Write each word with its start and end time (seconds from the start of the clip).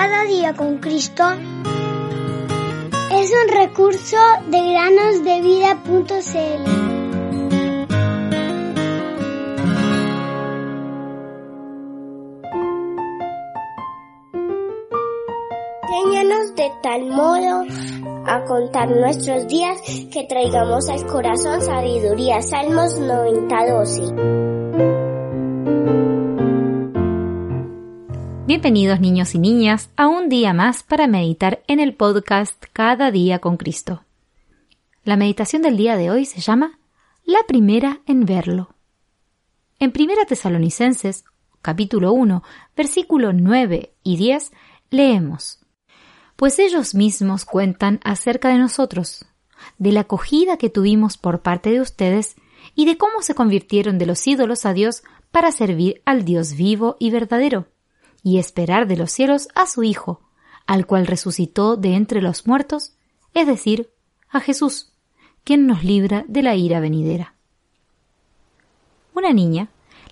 Cada 0.00 0.22
día 0.26 0.54
con 0.54 0.78
Cristo 0.78 1.24
es 3.10 3.32
un 3.32 3.48
recurso 3.52 4.16
de 4.46 4.70
granosdevida.cl. 4.70 6.64
Enséñanos 15.82 16.54
de 16.54 16.70
tal 16.80 17.06
modo 17.06 17.64
a 18.24 18.44
contar 18.44 18.88
nuestros 18.90 19.48
días 19.48 19.80
que 20.12 20.26
traigamos 20.28 20.88
al 20.88 21.04
corazón 21.08 21.60
sabiduría. 21.60 22.40
Salmos 22.40 22.96
90:12. 23.00 24.57
Bienvenidos 28.48 28.98
niños 28.98 29.34
y 29.34 29.38
niñas 29.38 29.90
a 29.94 30.08
un 30.08 30.30
día 30.30 30.54
más 30.54 30.82
para 30.82 31.06
meditar 31.06 31.62
en 31.66 31.80
el 31.80 31.94
podcast 31.94 32.64
Cada 32.72 33.10
día 33.10 33.40
con 33.40 33.58
Cristo. 33.58 34.04
La 35.04 35.18
meditación 35.18 35.60
del 35.60 35.76
día 35.76 35.98
de 35.98 36.10
hoy 36.10 36.24
se 36.24 36.40
llama 36.40 36.78
La 37.26 37.40
primera 37.46 38.00
en 38.06 38.24
verlo. 38.24 38.74
En 39.78 39.92
Primera 39.92 40.24
Tesalonicenses, 40.24 41.26
capítulo 41.60 42.14
1, 42.14 42.42
versículo 42.74 43.34
9 43.34 43.92
y 44.02 44.16
10, 44.16 44.50
leemos 44.88 45.58
Pues 46.34 46.58
ellos 46.58 46.94
mismos 46.94 47.44
cuentan 47.44 48.00
acerca 48.02 48.48
de 48.48 48.56
nosotros, 48.56 49.26
de 49.76 49.92
la 49.92 50.00
acogida 50.00 50.56
que 50.56 50.70
tuvimos 50.70 51.18
por 51.18 51.42
parte 51.42 51.70
de 51.70 51.82
ustedes 51.82 52.36
y 52.74 52.86
de 52.86 52.96
cómo 52.96 53.20
se 53.20 53.34
convirtieron 53.34 53.98
de 53.98 54.06
los 54.06 54.26
ídolos 54.26 54.64
a 54.64 54.72
Dios 54.72 55.02
para 55.32 55.52
servir 55.52 56.00
al 56.06 56.24
Dios 56.24 56.54
vivo 56.54 56.96
y 56.98 57.10
verdadero 57.10 57.66
y 58.22 58.38
esperar 58.38 58.86
de 58.86 58.96
los 58.96 59.10
cielos 59.10 59.48
a 59.54 59.66
su 59.66 59.82
Hijo, 59.82 60.20
al 60.66 60.86
cual 60.86 61.06
resucitó 61.06 61.76
de 61.76 61.94
entre 61.94 62.20
los 62.20 62.46
muertos, 62.46 62.92
es 63.34 63.46
decir, 63.46 63.90
a 64.30 64.40
Jesús, 64.40 64.92
quien 65.44 65.66
nos 65.66 65.82
libra 65.84 66.24
de 66.28 66.42
la 66.42 66.54
ira 66.54 66.80
venidera. 66.80 67.34
Una 69.14 69.32
niña 69.32 69.68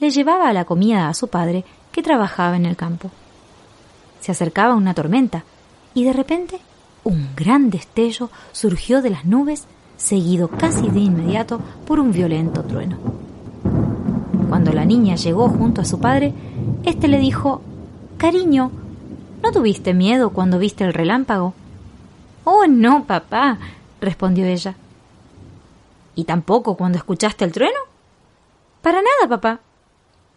le 0.00 0.10
llevaba 0.10 0.52
la 0.52 0.64
comida 0.64 1.08
a 1.08 1.14
su 1.14 1.28
padre 1.28 1.64
que 1.92 2.02
trabajaba 2.02 2.56
en 2.56 2.66
el 2.66 2.76
campo. 2.76 3.10
Se 4.20 4.32
acercaba 4.32 4.74
una 4.74 4.94
tormenta 4.94 5.44
y 5.94 6.04
de 6.04 6.12
repente 6.12 6.60
un 7.04 7.28
gran 7.34 7.70
destello 7.70 8.30
surgió 8.52 9.02
de 9.02 9.10
las 9.10 9.24
nubes, 9.24 9.66
seguido 9.96 10.48
casi 10.48 10.88
de 10.88 11.00
inmediato 11.00 11.60
por 11.86 12.00
un 12.00 12.12
violento 12.12 12.62
trueno. 12.62 12.98
Cuando 14.48 14.72
la 14.72 14.84
niña 14.84 15.14
llegó 15.14 15.48
junto 15.48 15.80
a 15.80 15.84
su 15.84 16.00
padre, 16.00 16.34
éste 16.84 17.08
le 17.08 17.18
dijo 17.18 17.62
Cariño, 18.20 18.70
¿no 19.42 19.50
tuviste 19.50 19.94
miedo 19.94 20.28
cuando 20.28 20.58
viste 20.58 20.84
el 20.84 20.92
relámpago? 20.92 21.54
Oh, 22.44 22.66
no, 22.66 23.06
papá, 23.06 23.58
respondió 23.98 24.44
ella. 24.44 24.76
¿Y 26.14 26.24
tampoco 26.24 26.76
cuando 26.76 26.98
escuchaste 26.98 27.46
el 27.46 27.52
trueno? 27.52 27.78
Para 28.82 28.98
nada, 28.98 29.26
papá. 29.26 29.60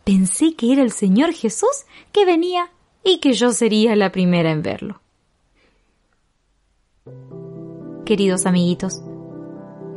Pensé 0.06 0.56
que 0.56 0.72
era 0.72 0.82
el 0.82 0.94
Señor 0.94 1.34
Jesús 1.34 1.84
que 2.14 2.26
venía 2.26 2.72
y 3.04 3.18
que 3.18 3.34
yo 3.34 3.52
sería 3.52 3.98
la 3.98 4.14
primera 4.14 4.52
en 4.52 4.62
verlo. 4.62 5.02
Queridos 8.06 8.46
amiguitos, 8.46 9.02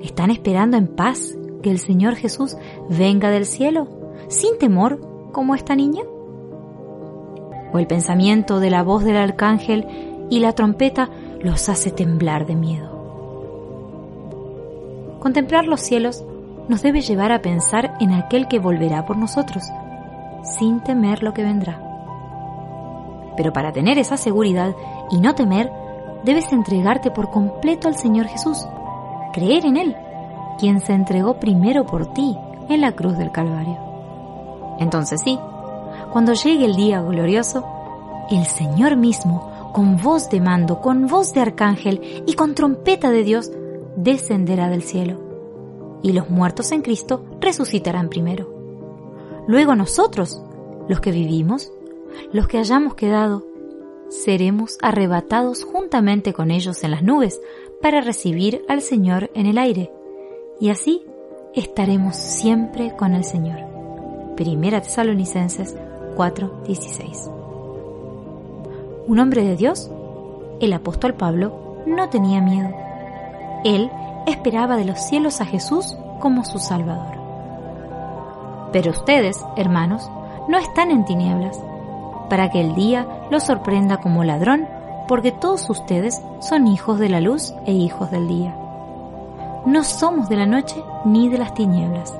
¿están 0.02 0.32
esperando 0.32 0.76
en 0.76 0.88
paz 0.88 1.36
que 1.62 1.70
el 1.70 1.78
Señor 1.78 2.16
Jesús 2.16 2.56
venga 2.90 3.30
del 3.30 3.46
cielo, 3.46 3.88
sin 4.28 4.58
temor, 4.58 5.30
como 5.30 5.54
esta 5.54 5.76
niña? 5.76 6.02
O 7.72 7.78
el 7.78 7.86
pensamiento 7.86 8.60
de 8.60 8.70
la 8.70 8.82
voz 8.82 9.04
del 9.04 9.16
arcángel 9.16 9.86
y 10.30 10.40
la 10.40 10.52
trompeta 10.52 11.08
los 11.40 11.68
hace 11.68 11.90
temblar 11.90 12.46
de 12.46 12.56
miedo. 12.56 12.96
Contemplar 15.20 15.66
los 15.66 15.80
cielos 15.80 16.24
nos 16.68 16.82
debe 16.82 17.00
llevar 17.00 17.32
a 17.32 17.42
pensar 17.42 17.94
en 18.00 18.12
aquel 18.12 18.48
que 18.48 18.58
volverá 18.58 19.06
por 19.06 19.16
nosotros, 19.16 19.64
sin 20.42 20.80
temer 20.80 21.22
lo 21.22 21.32
que 21.32 21.42
vendrá. 21.42 21.82
Pero 23.36 23.52
para 23.52 23.72
tener 23.72 23.98
esa 23.98 24.16
seguridad 24.16 24.74
y 25.10 25.18
no 25.18 25.34
temer, 25.34 25.70
debes 26.24 26.52
entregarte 26.52 27.10
por 27.10 27.30
completo 27.30 27.88
al 27.88 27.96
Señor 27.96 28.26
Jesús, 28.26 28.66
creer 29.32 29.66
en 29.66 29.76
Él, 29.76 29.96
quien 30.58 30.80
se 30.80 30.92
entregó 30.92 31.38
primero 31.38 31.86
por 31.86 32.12
ti 32.12 32.36
en 32.68 32.80
la 32.80 32.92
cruz 32.92 33.16
del 33.16 33.30
Calvario. 33.30 33.78
Entonces 34.78 35.20
sí, 35.22 35.38
cuando 36.12 36.32
llegue 36.34 36.64
el 36.64 36.76
día 36.76 37.00
glorioso, 37.00 37.64
el 38.30 38.46
Señor 38.46 38.96
mismo, 38.96 39.70
con 39.72 39.98
voz 39.98 40.30
de 40.30 40.40
mando, 40.40 40.80
con 40.80 41.06
voz 41.06 41.32
de 41.32 41.40
arcángel 41.40 42.24
y 42.26 42.34
con 42.34 42.54
trompeta 42.54 43.10
de 43.10 43.22
Dios, 43.22 43.50
descenderá 43.96 44.68
del 44.68 44.82
cielo. 44.82 45.20
Y 46.02 46.12
los 46.12 46.30
muertos 46.30 46.72
en 46.72 46.82
Cristo 46.82 47.24
resucitarán 47.40 48.08
primero. 48.08 48.52
Luego 49.46 49.74
nosotros, 49.74 50.42
los 50.88 51.00
que 51.00 51.12
vivimos, 51.12 51.72
los 52.32 52.48
que 52.48 52.58
hayamos 52.58 52.94
quedado, 52.94 53.44
seremos 54.08 54.78
arrebatados 54.82 55.64
juntamente 55.64 56.32
con 56.32 56.50
ellos 56.50 56.82
en 56.84 56.92
las 56.92 57.02
nubes 57.02 57.40
para 57.82 58.00
recibir 58.00 58.64
al 58.68 58.82
Señor 58.82 59.30
en 59.34 59.46
el 59.46 59.58
aire. 59.58 59.90
Y 60.60 60.70
así 60.70 61.04
estaremos 61.54 62.16
siempre 62.16 62.94
con 62.96 63.14
el 63.14 63.24
Señor. 63.24 63.58
Primera 64.36 64.80
Tesalonicenses 64.80 65.76
4:16. 66.16 67.30
Un 69.06 69.18
hombre 69.20 69.44
de 69.44 69.56
Dios, 69.56 69.90
el 70.60 70.72
apóstol 70.72 71.14
Pablo, 71.14 71.52
no 71.86 72.08
tenía 72.08 72.40
miedo. 72.40 72.70
Él 73.64 73.90
esperaba 74.26 74.76
de 74.76 74.84
los 74.84 74.98
cielos 74.98 75.40
a 75.40 75.44
Jesús 75.44 75.96
como 76.20 76.44
su 76.44 76.58
Salvador. 76.58 77.16
Pero 78.72 78.90
ustedes, 78.90 79.44
hermanos, 79.56 80.10
no 80.48 80.58
están 80.58 80.90
en 80.90 81.04
tinieblas, 81.04 81.60
para 82.28 82.50
que 82.50 82.60
el 82.60 82.74
día 82.74 83.06
los 83.30 83.44
sorprenda 83.44 83.98
como 83.98 84.24
ladrón, 84.24 84.66
porque 85.06 85.30
todos 85.30 85.70
ustedes 85.70 86.20
son 86.40 86.66
hijos 86.66 86.98
de 86.98 87.08
la 87.08 87.20
luz 87.20 87.54
e 87.64 87.72
hijos 87.72 88.10
del 88.10 88.26
día. 88.26 88.56
No 89.64 89.84
somos 89.84 90.28
de 90.28 90.36
la 90.36 90.46
noche 90.46 90.82
ni 91.04 91.28
de 91.28 91.38
las 91.38 91.54
tinieblas. 91.54 92.12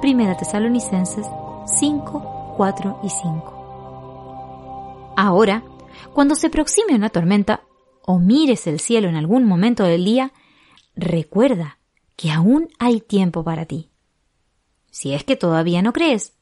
Primera 0.00 0.36
Tesalonicenses 0.36 1.26
5, 1.66 2.39
4 2.60 3.00
y 3.02 3.08
5. 3.08 5.14
Ahora, 5.16 5.64
cuando 6.12 6.34
se 6.34 6.48
aproxime 6.48 6.94
una 6.94 7.08
tormenta 7.08 7.62
o 8.02 8.18
mires 8.18 8.66
el 8.66 8.80
cielo 8.80 9.08
en 9.08 9.16
algún 9.16 9.46
momento 9.46 9.84
del 9.84 10.04
día, 10.04 10.34
recuerda 10.94 11.78
que 12.16 12.30
aún 12.30 12.68
hay 12.78 13.00
tiempo 13.00 13.44
para 13.44 13.64
ti. 13.64 13.88
Si 14.90 15.14
es 15.14 15.24
que 15.24 15.36
todavía 15.36 15.80
no 15.80 15.94
crees, 15.94 16.34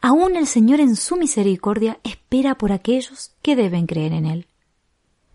aún 0.00 0.36
el 0.36 0.46
Señor 0.46 0.78
en 0.78 0.94
su 0.94 1.16
misericordia 1.16 1.98
espera 2.04 2.54
por 2.54 2.70
aquellos 2.70 3.32
que 3.42 3.56
deben 3.56 3.88
creer 3.88 4.12
en 4.12 4.26
Él. 4.26 4.46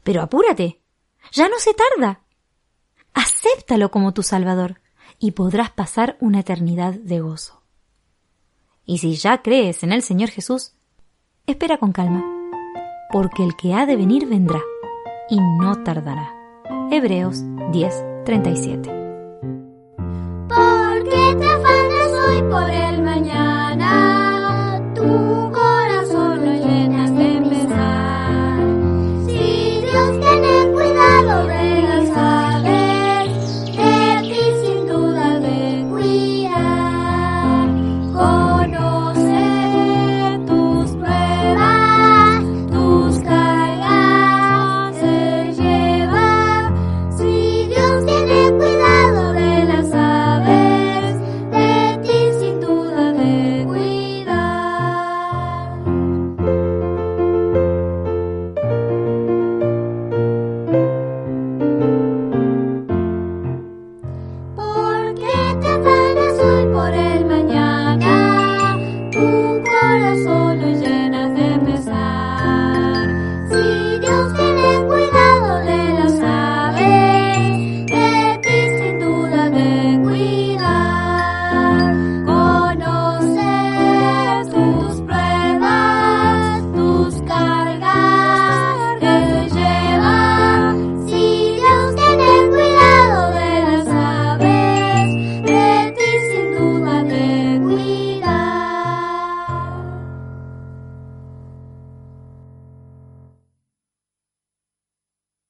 Pero 0.06 0.22
apúrate, 0.22 0.80
ya 1.34 1.50
no 1.50 1.60
se 1.60 1.74
tarda. 1.74 2.22
Acéptalo 3.14 3.92
como 3.92 4.14
tu 4.14 4.24
Salvador 4.24 4.80
y 5.20 5.32
podrás 5.32 5.72
pasar 5.72 6.16
una 6.22 6.40
eternidad 6.40 6.94
de 6.94 7.20
gozo. 7.20 7.57
Y 8.88 9.00
si 9.00 9.16
ya 9.16 9.42
crees 9.42 9.84
en 9.84 9.92
el 9.92 10.02
Señor 10.02 10.30
Jesús, 10.30 10.72
espera 11.46 11.78
con 11.78 11.92
calma, 11.92 12.26
porque 13.12 13.44
el 13.44 13.56
que 13.58 13.74
ha 13.74 13.86
de 13.86 13.98
venir 13.98 14.28
vendrá 14.28 14.62
y 15.30 15.40
no 15.40 15.84
tardará. 15.84 16.34
Hebreos 16.90 17.44
10:37 17.74 18.97